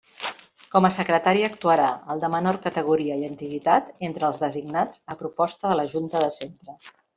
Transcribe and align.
Com 0.75 0.85
a 0.87 0.89
secretari 0.93 1.43
actuarà 1.47 1.89
el 2.15 2.23
de 2.23 2.31
menor 2.37 2.59
categoria 2.63 3.19
i 3.21 3.29
antiguitat 3.29 3.93
entre 4.09 4.27
els 4.31 4.41
designats 4.47 5.05
a 5.15 5.21
proposta 5.23 5.71
de 5.75 5.79
la 5.83 5.89
junta 5.95 6.27
de 6.27 6.35
centre. 6.43 6.81